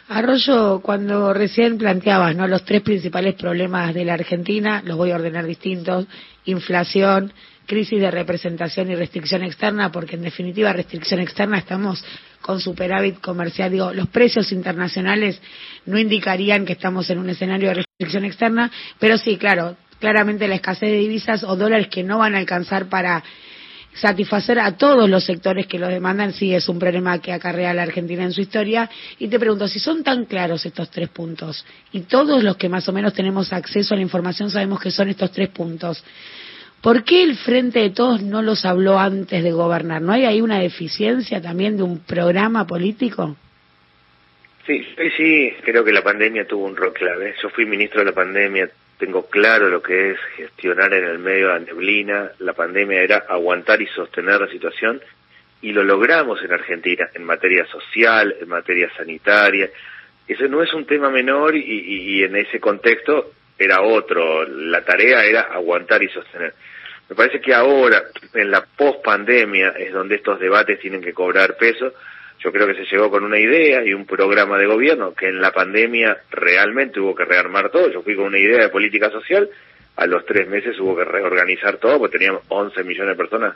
Arroyo, 0.07 0.81
cuando 0.83 1.33
recién 1.33 1.79
planteabas 1.79 2.35
¿no? 2.35 2.47
los 2.47 2.63
tres 2.63 2.83
principales 2.83 3.33
problemas 3.33 3.91
de 3.95 4.05
la 4.05 4.13
Argentina, 4.13 4.83
los 4.85 4.97
voy 4.97 5.09
a 5.09 5.15
ordenar 5.15 5.45
distintos, 5.45 6.05
inflación, 6.45 7.33
crisis 7.65 7.99
de 7.99 8.11
representación 8.11 8.91
y 8.91 8.95
restricción 8.95 9.43
externa, 9.43 9.91
porque 9.91 10.15
en 10.15 10.23
definitiva 10.23 10.73
restricción 10.73 11.19
externa 11.19 11.57
estamos 11.57 12.03
con 12.41 12.59
superávit 12.59 13.19
comercial. 13.19 13.71
Digo, 13.71 13.93
los 13.93 14.09
precios 14.09 14.51
internacionales 14.51 15.41
no 15.85 15.97
indicarían 15.97 16.65
que 16.65 16.73
estamos 16.73 17.09
en 17.09 17.19
un 17.19 17.29
escenario 17.29 17.69
de 17.69 17.75
restricción 17.75 18.25
externa, 18.25 18.71
pero 18.99 19.17
sí, 19.17 19.37
claro, 19.37 19.77
claramente 19.99 20.47
la 20.47 20.55
escasez 20.55 20.91
de 20.91 20.97
divisas 20.97 21.43
o 21.43 21.55
dólares 21.55 21.87
que 21.87 22.03
no 22.03 22.17
van 22.19 22.35
a 22.35 22.39
alcanzar 22.39 22.89
para 22.89 23.23
satisfacer 23.95 24.59
a 24.59 24.75
todos 24.75 25.09
los 25.09 25.23
sectores 25.23 25.67
que 25.67 25.79
lo 25.79 25.87
demandan, 25.87 26.33
sí 26.33 26.53
es 26.53 26.67
un 26.67 26.79
problema 26.79 27.19
que 27.19 27.31
acarrea 27.31 27.73
la 27.73 27.83
Argentina 27.83 28.23
en 28.23 28.33
su 28.33 28.41
historia. 28.41 28.89
Y 29.19 29.27
te 29.27 29.39
pregunto, 29.39 29.67
si 29.67 29.79
son 29.79 30.03
tan 30.03 30.25
claros 30.25 30.65
estos 30.65 30.89
tres 30.89 31.09
puntos, 31.09 31.65
y 31.91 32.01
todos 32.01 32.43
los 32.43 32.57
que 32.57 32.69
más 32.69 32.87
o 32.89 32.93
menos 32.93 33.13
tenemos 33.13 33.53
acceso 33.53 33.93
a 33.93 33.97
la 33.97 34.03
información 34.03 34.49
sabemos 34.49 34.79
que 34.79 34.91
son 34.91 35.09
estos 35.09 35.31
tres 35.31 35.49
puntos, 35.49 36.03
¿Por 36.83 37.05
qué 37.05 37.23
el 37.23 37.37
Frente 37.37 37.79
de 37.79 37.91
Todos 37.91 38.21
no 38.21 38.41
los 38.41 38.65
habló 38.65 38.99
antes 38.99 39.41
de 39.41 39.53
gobernar? 39.53 40.01
¿No 40.01 40.11
hay 40.11 40.25
ahí 40.25 40.41
una 40.41 40.59
deficiencia 40.59 41.41
también 41.41 41.77
de 41.77 41.83
un 41.83 42.03
programa 42.03 42.67
político? 42.67 43.37
Sí, 44.67 44.85
sí, 45.15 45.53
creo 45.63 45.85
que 45.85 45.93
la 45.93 46.03
pandemia 46.03 46.45
tuvo 46.45 46.65
un 46.65 46.75
rol 46.75 46.91
clave. 46.91 47.35
Yo 47.41 47.49
fui 47.51 47.65
ministro 47.65 48.01
de 48.01 48.07
la 48.07 48.11
pandemia, 48.11 48.69
tengo 48.97 49.27
claro 49.27 49.69
lo 49.69 49.81
que 49.81 50.11
es 50.11 50.19
gestionar 50.35 50.93
en 50.93 51.05
el 51.05 51.19
medio 51.19 51.47
de 51.47 51.53
la 51.53 51.59
neblina. 51.59 52.31
La 52.39 52.51
pandemia 52.51 53.01
era 53.01 53.23
aguantar 53.29 53.81
y 53.81 53.87
sostener 53.87 54.41
la 54.41 54.49
situación 54.49 55.01
y 55.61 55.71
lo 55.71 55.85
logramos 55.85 56.43
en 56.43 56.51
Argentina, 56.51 57.07
en 57.13 57.23
materia 57.23 57.65
social, 57.67 58.35
en 58.41 58.49
materia 58.49 58.91
sanitaria. 58.97 59.69
Ese 60.27 60.49
no 60.49 60.61
es 60.61 60.73
un 60.73 60.85
tema 60.85 61.09
menor 61.09 61.55
y, 61.55 61.61
y 61.61 62.23
en 62.25 62.35
ese 62.35 62.59
contexto 62.59 63.31
era 63.57 63.81
otro. 63.81 64.45
La 64.45 64.83
tarea 64.83 65.23
era 65.23 65.43
aguantar 65.43 66.03
y 66.03 66.09
sostener. 66.09 66.53
Me 67.09 67.15
parece 67.15 67.41
que 67.41 67.53
ahora, 67.53 68.03
en 68.33 68.49
la 68.49 68.65
post-pandemia, 68.65 69.69
es 69.77 69.93
donde 69.93 70.15
estos 70.15 70.39
debates 70.39 70.79
tienen 70.79 71.01
que 71.01 71.13
cobrar 71.13 71.57
peso. 71.57 71.93
Yo 72.39 72.51
creo 72.51 72.67
que 72.67 72.75
se 72.75 72.85
llegó 72.85 73.09
con 73.09 73.23
una 73.23 73.39
idea 73.39 73.85
y 73.85 73.93
un 73.93 74.05
programa 74.05 74.57
de 74.57 74.65
gobierno 74.65 75.13
que 75.13 75.27
en 75.27 75.39
la 75.41 75.51
pandemia 75.51 76.17
realmente 76.31 76.99
hubo 76.99 77.15
que 77.15 77.25
rearmar 77.25 77.69
todo. 77.69 77.91
Yo 77.91 78.01
fui 78.01 78.15
con 78.15 78.25
una 78.25 78.39
idea 78.39 78.63
de 78.63 78.69
política 78.69 79.09
social, 79.09 79.49
a 79.95 80.07
los 80.07 80.25
tres 80.25 80.47
meses 80.47 80.79
hubo 80.79 80.95
que 80.95 81.05
reorganizar 81.05 81.77
todo 81.77 81.99
porque 81.99 82.17
teníamos 82.17 82.43
11 82.47 82.83
millones 82.83 83.15
de 83.15 83.23
personas 83.23 83.55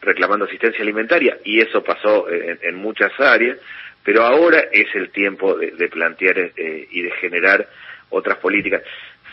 reclamando 0.00 0.44
asistencia 0.44 0.82
alimentaria 0.82 1.38
y 1.44 1.60
eso 1.60 1.82
pasó 1.82 2.28
en, 2.30 2.76
muchas 2.76 3.10
áreas, 3.18 3.58
pero 4.04 4.22
ahora 4.22 4.64
es 4.70 4.94
el 4.94 5.10
tiempo 5.10 5.56
de, 5.56 5.88
plantear 5.88 6.38
eh, 6.38 6.88
y 6.90 7.02
de 7.02 7.10
generar 7.12 7.66
otras 8.10 8.38
políticas 8.38 8.82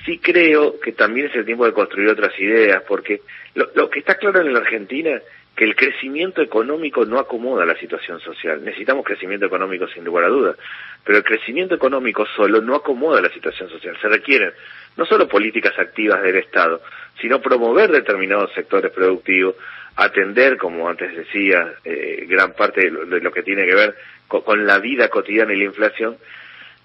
sí 0.06 0.20
creo 0.20 0.80
que 0.80 0.92
también 0.92 1.28
es 1.28 1.36
el 1.36 1.46
tiempo 1.46 1.66
de 1.66 1.74
construir 1.74 2.10
otras 2.10 2.38
ideas, 2.40 2.84
porque 2.88 3.22
lo, 3.54 3.90
que 3.90 4.00
está 4.00 4.16
claro 4.16 4.42
en 4.42 4.54
la 4.54 4.60
Argentina 4.60 5.22
que 5.56 5.64
el 5.64 5.76
crecimiento 5.76 6.42
económico 6.42 7.06
no 7.06 7.18
acomoda 7.18 7.66
la 7.66 7.78
situación 7.80 8.20
social. 8.20 8.64
Necesitamos 8.64 9.06
crecimiento 9.06 9.46
económico 9.46 9.88
sin 9.88 10.04
lugar 10.04 10.26
a 10.26 10.30
dudas, 10.30 10.58
pero 11.04 11.20
el 11.20 11.24
crecimiento 11.24 11.76
económico 11.76 12.26
solo 12.36 12.62
no 12.62 12.76
acomoda 12.76 13.22
la 13.22 13.30
situación 13.30 13.70
social. 13.70 13.98
Se 14.02 14.10
requieren 14.10 14.52
no 14.98 15.06
solo 15.06 15.30
políticas 15.30 15.78
activas 15.80 16.22
del 16.24 16.36
Estado, 16.38 16.82
sino 17.22 17.42
promover 17.42 17.90
determinados 17.90 18.52
sectores 18.54 18.92
productivos, 18.92 19.56
atender, 19.96 20.58
como 20.58 20.90
antes 20.90 21.16
decía, 21.16 21.76
eh, 21.86 22.26
gran 22.28 22.54
parte 22.54 22.92
de 22.92 23.22
lo, 23.22 23.32
que 23.32 23.44
tiene 23.44 23.66
que 23.66 23.76
ver 23.76 23.96
con 24.28 24.66
la 24.66 24.80
vida 24.80 25.08
cotidiana 25.08 25.54
y 25.54 25.58
la 25.58 25.64
inflación, 25.66 26.18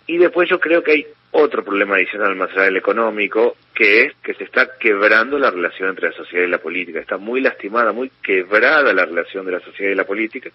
y 0.07 0.19
después 0.19 0.49
yo 0.49 0.61
creo 0.61 0.83
que 0.83 0.93
hay 0.93 1.07
otro 1.32 1.64
problema 1.64 1.96
adicional 1.96 2.34
más 2.37 2.50
allá 2.50 2.64
del 2.64 2.76
económico, 2.76 3.56
que 3.75 4.02
es 4.02 4.12
que 4.22 4.34
se 4.34 4.44
está 4.44 4.76
quebrando 4.78 5.38
la 5.38 5.50
relación 5.50 5.90
entre 5.90 6.08
la 6.10 6.16
sociedad 6.16 6.46
y 6.46 6.50
la 6.50 6.58
política. 6.58 7.00
Está 7.00 7.18
muy 7.18 7.40
lastimada, 7.40 7.92
muy 7.92 8.10
quebrada 8.22 8.92
la 8.92 9.04
relación 9.04 9.46
de 9.46 9.52
la 9.52 9.60
sociedad 9.60 9.92
y 9.92 9.94
la 9.94 10.04
política. 10.04 10.50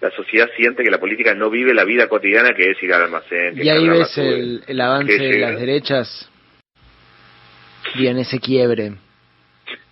La 0.00 0.10
sociedad 0.10 0.48
siente 0.56 0.82
que 0.82 0.90
la 0.90 1.00
política 1.00 1.34
no 1.34 1.50
vive 1.50 1.74
la 1.74 1.84
vida 1.84 2.08
cotidiana 2.08 2.54
que 2.54 2.70
es 2.70 2.82
ir 2.82 2.92
al 2.92 3.02
almacén. 3.02 3.54
y 3.56 3.68
ahí 3.68 3.88
ves 3.88 4.16
el, 4.18 4.80
avance 4.80 5.18
de 5.18 5.38
las 5.38 5.58
derechas 5.58 6.28
y 7.94 8.06
en 8.06 8.18
ese 8.18 8.38
quiebre. 8.38 8.92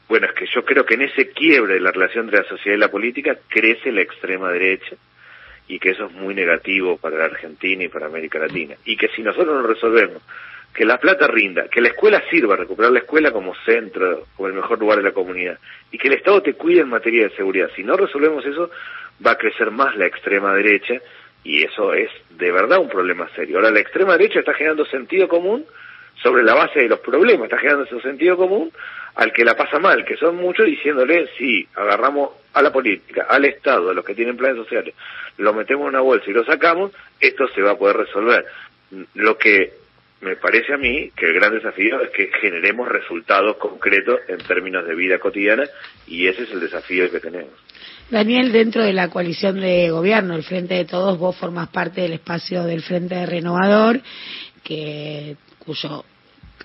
Bueno, 0.09 0.27
es 0.27 0.33
que 0.33 0.47
yo 0.53 0.65
creo 0.65 0.85
que 0.85 0.95
en 0.95 1.03
ese 1.03 1.31
quiebre 1.31 1.75
de 1.75 1.81
la 1.81 1.93
relación 1.93 2.25
entre 2.25 2.41
la 2.41 2.49
sociedad 2.49 2.77
y 2.77 2.81
la 2.81 2.91
política 2.91 3.39
crece 3.49 3.93
la 3.93 4.03
extrema 4.03 4.51
derecha 4.51 4.97
y 5.71 5.79
que 5.79 5.91
eso 5.91 6.07
es 6.07 6.13
muy 6.13 6.35
negativo 6.35 6.97
para 6.97 7.17
la 7.17 7.27
Argentina 7.27 7.85
y 7.85 7.89
para 7.89 8.07
América 8.07 8.41
Latina. 8.41 8.75
Y 8.85 8.97
que 8.97 9.09
si 9.09 9.23
nosotros 9.23 9.55
no 9.55 9.63
resolvemos 9.63 10.21
que 10.75 10.85
la 10.85 10.99
plata 10.99 11.29
rinda, 11.29 11.69
que 11.69 11.81
la 11.81 11.89
escuela 11.89 12.23
sirva, 12.29 12.57
recuperar 12.57 12.91
la 12.91 12.99
escuela 12.99 13.31
como 13.31 13.55
centro, 13.65 14.27
como 14.37 14.49
el 14.49 14.55
mejor 14.55 14.81
lugar 14.81 14.99
de 14.99 15.05
la 15.05 15.13
comunidad, 15.13 15.59
y 15.93 15.99
que 15.99 16.09
el 16.09 16.15
Estado 16.15 16.43
te 16.43 16.55
cuide 16.55 16.81
en 16.81 16.89
materia 16.89 17.29
de 17.29 17.37
seguridad. 17.37 17.71
Si 17.77 17.85
no 17.85 17.97
resolvemos 17.97 18.45
eso, 18.45 18.69
va 19.25 19.33
a 19.33 19.39
crecer 19.39 19.71
más 19.71 19.97
la 19.97 20.07
extrema 20.07 20.53
derecha, 20.55 20.95
y 21.45 21.63
eso 21.63 21.95
es 21.95 22.11
de 22.31 22.51
verdad 22.51 22.79
un 22.79 22.89
problema 22.89 23.29
serio. 23.37 23.59
Ahora, 23.59 23.71
la 23.71 23.81
extrema 23.81 24.17
derecha 24.17 24.41
está 24.41 24.55
generando 24.55 24.85
sentido 24.87 25.29
común 25.29 25.65
sobre 26.21 26.43
la 26.43 26.55
base 26.55 26.81
de 26.81 26.89
los 26.89 26.99
problemas, 26.99 27.45
está 27.45 27.59
generando 27.59 27.85
ese 27.85 28.01
sentido 28.01 28.37
común 28.37 28.73
al 29.15 29.33
que 29.33 29.45
la 29.45 29.57
pasa 29.57 29.79
mal, 29.79 30.05
que 30.05 30.17
son 30.17 30.37
muchos 30.37 30.67
diciéndole, 30.67 31.29
sí, 31.37 31.67
agarramos 31.75 32.31
a 32.53 32.63
la 32.63 32.73
política, 32.73 33.27
al 33.29 33.45
Estado, 33.45 33.91
a 33.91 33.95
los 33.95 34.05
que 34.05 34.15
tienen 34.15 34.37
planes 34.37 34.57
sociales, 34.57 34.95
lo 35.39 35.53
metemos 35.53 35.85
en 35.85 35.89
una 35.91 36.01
bolsa 36.01 36.29
y 36.29 36.33
lo 36.33 36.45
sacamos, 36.45 36.93
esto 37.19 37.49
se 37.49 37.63
va 37.63 37.73
a 37.73 37.79
poder 37.79 37.97
resolver. 37.97 38.45
Lo 39.15 39.39
que 39.39 39.73
me 40.21 40.37
parece 40.37 40.75
a 40.75 40.77
mí 40.77 41.11
que 41.17 41.27
el 41.27 41.35
gran 41.35 41.55
desafío 41.55 42.01
es 42.03 42.11
que 42.11 42.31
generemos 42.41 42.89
resultados 42.89 43.57
concretos 43.57 44.21
en 44.29 44.39
términos 44.39 44.87
de 44.87 44.95
vida 44.95 45.19
cotidiana 45.19 45.65
y 46.07 46.27
ese 46.27 46.43
es 46.43 46.51
el 46.51 46.61
desafío 46.61 47.11
que 47.11 47.21
tenemos. 47.21 47.53
Daniel, 48.11 48.53
dentro 48.53 48.83
de 48.83 48.93
la 48.93 49.09
coalición 49.09 49.61
de 49.61 49.89
gobierno, 49.91 50.35
el 50.35 50.43
Frente 50.43 50.75
de 50.75 50.85
Todos, 50.85 51.19
vos 51.19 51.37
formas 51.37 51.69
parte 51.69 52.03
del 52.03 52.15
espacio 52.15 52.65
del 52.65 52.83
Frente 52.83 53.25
Renovador, 53.25 54.01
que 54.65 55.37
cuyo 55.59 56.05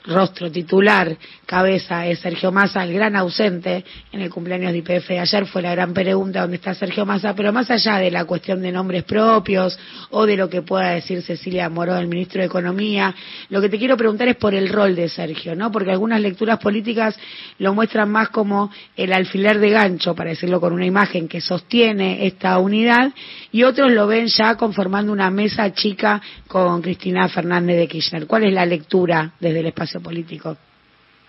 rostro 0.04 0.52
titular, 0.52 1.18
cabeza 1.46 2.06
es 2.06 2.20
Sergio 2.20 2.52
Massa, 2.52 2.84
el 2.84 2.94
gran 2.94 3.16
ausente 3.16 3.84
en 4.12 4.22
el 4.22 4.30
cumpleaños 4.30 4.72
de 4.72 4.80
IPF 4.80 5.08
de 5.08 5.20
ayer, 5.20 5.46
fue 5.46 5.62
la 5.62 5.72
gran 5.72 5.94
pregunta 5.94 6.42
dónde 6.42 6.58
está 6.58 6.74
Sergio 6.74 7.06
Massa, 7.06 7.34
pero 7.36 7.54
más 7.54 7.72
allá 7.72 7.98
de 7.98 8.12
la 8.12 8.26
cuestión 8.26 8.62
de 8.62 8.72
nombres 8.72 9.04
propios 9.04 9.78
o 10.12 10.26
de 10.26 10.36
lo 10.36 10.50
que 10.50 10.62
pueda 10.62 10.90
decir 10.90 11.22
Cecilia 11.22 11.70
Moró, 11.70 11.98
el 11.98 12.08
ministro 12.08 12.42
de 12.42 12.48
Economía, 12.48 13.16
lo 13.50 13.62
que 13.62 13.70
te 13.70 13.78
quiero 13.78 13.98
preguntar 13.98 14.28
es 14.28 14.36
por 14.36 14.54
el 14.54 14.70
rol 14.70 14.96
de 14.96 15.10
Sergio, 15.10 15.56
¿no? 15.56 15.72
Porque 15.72 15.92
algunas 15.92 16.22
lecturas 16.22 16.60
políticas 16.60 17.18
lo 17.60 17.74
muestran 17.74 18.10
más 18.10 18.30
como 18.30 18.72
el 18.96 19.14
alfiler 19.14 19.60
de 19.60 19.70
gancho, 19.70 20.16
para 20.16 20.32
decirlo 20.32 20.60
con 20.60 20.74
una 20.74 20.86
imagen 20.86 21.28
que 21.28 21.42
sostiene 21.42 22.26
esta 22.26 22.58
unidad, 22.60 23.12
y 23.52 23.64
otros 23.64 23.92
lo 23.92 24.08
ven 24.08 24.28
ya 24.28 24.56
conformando 24.56 25.12
una 25.12 25.30
mesa 25.30 25.74
chica 25.74 26.22
con 26.48 26.82
Cristina 26.82 27.28
Fernández 27.30 27.78
de 27.78 27.88
Kirchner. 27.88 28.28
¿Cuál 28.28 28.44
es 28.44 28.54
la 28.54 28.66
lectura 28.66 29.32
desde 29.40 29.60
el 29.62 29.68
espacio 29.68 29.85
político? 30.02 30.58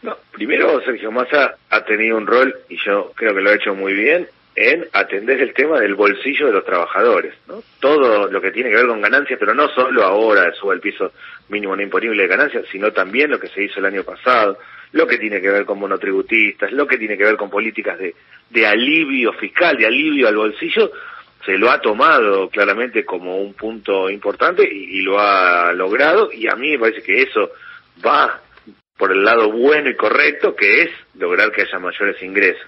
No, 0.02 0.16
primero 0.32 0.80
Sergio 0.82 1.10
Massa 1.10 1.56
ha 1.70 1.84
tenido 1.84 2.16
un 2.16 2.26
rol, 2.26 2.54
y 2.68 2.76
yo 2.84 3.12
creo 3.14 3.34
que 3.34 3.40
lo 3.40 3.50
ha 3.50 3.54
hecho 3.54 3.74
muy 3.74 3.94
bien, 3.94 4.28
en 4.54 4.86
atender 4.92 5.42
el 5.42 5.52
tema 5.52 5.78
del 5.80 5.94
bolsillo 5.94 6.46
de 6.46 6.52
los 6.54 6.64
trabajadores, 6.64 7.34
¿no? 7.46 7.62
Todo 7.78 8.30
lo 8.30 8.40
que 8.40 8.50
tiene 8.50 8.70
que 8.70 8.76
ver 8.76 8.86
con 8.86 9.02
ganancias, 9.02 9.38
pero 9.38 9.54
no 9.54 9.68
solo 9.68 10.02
ahora 10.02 10.50
suba 10.54 10.72
el 10.72 10.80
piso 10.80 11.12
mínimo 11.50 11.76
no 11.76 11.82
imponible 11.82 12.22
de 12.22 12.28
ganancias, 12.28 12.64
sino 12.72 12.90
también 12.90 13.30
lo 13.30 13.38
que 13.38 13.48
se 13.48 13.62
hizo 13.62 13.80
el 13.80 13.84
año 13.84 14.02
pasado, 14.02 14.58
lo 14.92 15.06
que 15.06 15.18
tiene 15.18 15.42
que 15.42 15.50
ver 15.50 15.66
con 15.66 15.78
monotributistas, 15.78 16.72
lo 16.72 16.86
que 16.86 16.96
tiene 16.96 17.18
que 17.18 17.24
ver 17.24 17.36
con 17.36 17.50
políticas 17.50 17.98
de, 17.98 18.14
de 18.48 18.66
alivio 18.66 19.34
fiscal, 19.34 19.76
de 19.76 19.86
alivio 19.86 20.26
al 20.26 20.36
bolsillo, 20.36 20.90
se 21.44 21.58
lo 21.58 21.70
ha 21.70 21.80
tomado 21.80 22.48
claramente 22.48 23.04
como 23.04 23.36
un 23.36 23.52
punto 23.52 24.08
importante 24.08 24.66
y 24.68 25.02
lo 25.02 25.20
ha 25.20 25.72
logrado 25.74 26.32
y 26.32 26.48
a 26.48 26.56
mí 26.56 26.70
me 26.72 26.78
parece 26.78 27.02
que 27.02 27.22
eso 27.22 27.50
va 28.04 28.40
por 28.96 29.12
el 29.12 29.24
lado 29.24 29.50
bueno 29.52 29.90
y 29.90 29.96
correcto, 29.96 30.54
que 30.54 30.82
es 30.82 30.90
lograr 31.14 31.52
que 31.52 31.62
haya 31.62 31.78
mayores 31.78 32.22
ingresos. 32.22 32.66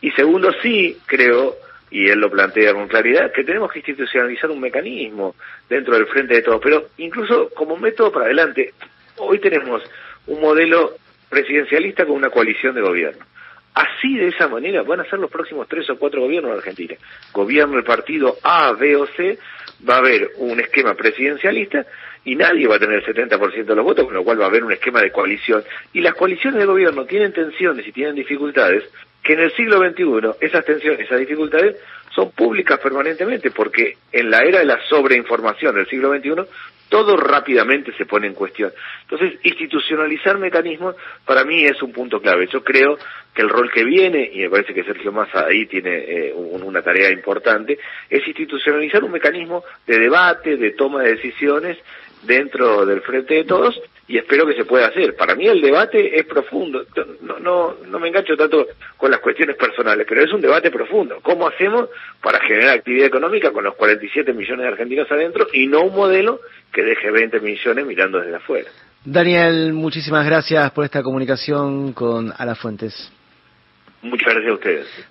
Y 0.00 0.10
segundo, 0.12 0.52
sí 0.62 0.98
creo 1.06 1.56
y 1.90 2.08
él 2.08 2.18
lo 2.18 2.30
plantea 2.30 2.74
con 2.74 2.88
claridad, 2.88 3.32
que 3.32 3.44
tenemos 3.44 3.70
que 3.70 3.78
institucionalizar 3.78 4.50
un 4.50 4.60
mecanismo 4.60 5.34
dentro 5.68 5.94
del 5.94 6.06
frente 6.06 6.34
de 6.34 6.42
todos, 6.42 6.60
pero 6.62 6.88
incluso 6.98 7.48
como 7.50 7.76
método 7.76 8.12
para 8.12 8.26
adelante, 8.26 8.74
hoy 9.16 9.38
tenemos 9.38 9.82
un 10.26 10.40
modelo 10.40 10.96
presidencialista 11.28 12.04
con 12.04 12.16
una 12.16 12.30
coalición 12.30 12.74
de 12.74 12.80
gobierno. 12.80 13.24
Así, 13.76 14.16
de 14.16 14.28
esa 14.28 14.48
manera, 14.48 14.82
van 14.84 15.00
a 15.00 15.04
ser 15.04 15.18
los 15.18 15.30
próximos 15.30 15.68
tres 15.68 15.90
o 15.90 15.98
cuatro 15.98 16.22
gobiernos 16.22 16.50
de 16.52 16.56
Argentina. 16.56 16.94
Gobierno 17.30 17.76
el 17.76 17.84
partido 17.84 18.38
A, 18.42 18.72
B 18.72 18.96
o 18.96 19.06
C, 19.06 19.38
va 19.86 19.96
a 19.96 19.98
haber 19.98 20.30
un 20.38 20.58
esquema 20.58 20.94
presidencialista 20.94 21.84
y 22.24 22.36
nadie 22.36 22.66
va 22.66 22.76
a 22.76 22.78
tener 22.78 23.04
el 23.04 23.04
70% 23.04 23.66
de 23.66 23.74
los 23.74 23.84
votos, 23.84 24.06
con 24.06 24.14
lo 24.14 24.24
cual 24.24 24.40
va 24.40 24.44
a 24.44 24.48
haber 24.48 24.64
un 24.64 24.72
esquema 24.72 25.02
de 25.02 25.12
coalición. 25.12 25.62
Y 25.92 26.00
las 26.00 26.14
coaliciones 26.14 26.58
de 26.58 26.64
gobierno 26.64 27.04
tienen 27.04 27.34
tensiones 27.34 27.86
y 27.86 27.92
tienen 27.92 28.14
dificultades 28.14 28.82
que 29.22 29.34
en 29.34 29.40
el 29.40 29.52
siglo 29.52 29.78
XXI 29.78 30.38
esas 30.40 30.64
tensiones, 30.64 31.00
esas 31.00 31.18
dificultades 31.18 31.76
son 32.14 32.30
públicas 32.30 32.80
permanentemente, 32.80 33.50
porque 33.50 33.98
en 34.10 34.30
la 34.30 34.38
era 34.38 34.60
de 34.60 34.64
la 34.64 34.80
sobreinformación 34.88 35.74
del 35.74 35.86
siglo 35.86 36.16
XXI 36.16 36.48
todo 36.88 37.16
rápidamente 37.16 37.92
se 37.96 38.06
pone 38.06 38.26
en 38.26 38.34
cuestión. 38.34 38.72
Entonces, 39.02 39.38
institucionalizar 39.42 40.38
mecanismos 40.38 40.96
para 41.24 41.44
mí 41.44 41.64
es 41.64 41.82
un 41.82 41.92
punto 41.92 42.20
clave. 42.20 42.48
Yo 42.52 42.62
creo 42.62 42.98
que 43.34 43.42
el 43.42 43.48
rol 43.48 43.70
que 43.70 43.84
viene, 43.84 44.30
y 44.32 44.40
me 44.40 44.50
parece 44.50 44.72
que 44.72 44.84
Sergio 44.84 45.12
Massa 45.12 45.46
ahí 45.46 45.66
tiene 45.66 45.90
eh, 45.96 46.32
una 46.34 46.82
tarea 46.82 47.10
importante, 47.10 47.78
es 48.08 48.26
institucionalizar 48.26 49.04
un 49.04 49.12
mecanismo 49.12 49.64
de 49.86 49.98
debate, 49.98 50.56
de 50.56 50.70
toma 50.72 51.02
de 51.02 51.16
decisiones 51.16 51.76
dentro 52.26 52.84
del 52.84 53.00
frente 53.02 53.34
de 53.34 53.44
todos 53.44 53.80
y 54.08 54.18
espero 54.18 54.46
que 54.46 54.54
se 54.54 54.64
pueda 54.64 54.86
hacer. 54.86 55.16
Para 55.16 55.34
mí 55.34 55.46
el 55.46 55.60
debate 55.60 56.18
es 56.18 56.26
profundo, 56.26 56.84
no, 57.22 57.38
no, 57.38 57.74
no 57.86 57.98
me 57.98 58.08
engancho 58.08 58.36
tanto 58.36 58.66
con 58.96 59.10
las 59.10 59.20
cuestiones 59.20 59.56
personales, 59.56 60.06
pero 60.08 60.22
es 60.22 60.32
un 60.32 60.40
debate 60.40 60.70
profundo. 60.70 61.18
¿Cómo 61.22 61.48
hacemos 61.48 61.88
para 62.22 62.40
generar 62.40 62.76
actividad 62.76 63.06
económica 63.06 63.50
con 63.50 63.64
los 63.64 63.74
47 63.74 64.32
millones 64.32 64.62
de 64.62 64.68
argentinos 64.68 65.10
adentro 65.10 65.46
y 65.52 65.66
no 65.66 65.82
un 65.82 65.94
modelo 65.94 66.40
que 66.72 66.82
deje 66.82 67.10
20 67.10 67.40
millones 67.40 67.86
mirando 67.86 68.20
desde 68.20 68.36
afuera? 68.36 68.70
Daniel, 69.04 69.72
muchísimas 69.72 70.26
gracias 70.26 70.70
por 70.72 70.84
esta 70.84 71.02
comunicación 71.02 71.92
con 71.92 72.32
Alafuentes. 72.36 73.12
Muchas 74.02 74.34
gracias 74.34 74.50
a 74.50 74.54
ustedes. 74.54 75.04